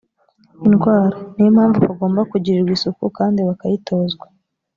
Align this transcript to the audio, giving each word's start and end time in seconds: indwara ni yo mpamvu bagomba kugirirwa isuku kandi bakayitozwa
indwara 0.67 1.07
ni 1.33 1.43
yo 1.45 1.51
mpamvu 1.55 1.77
bagomba 1.87 2.21
kugirirwa 2.31 2.71
isuku 2.77 3.03
kandi 3.17 3.39
bakayitozwa 3.47 4.25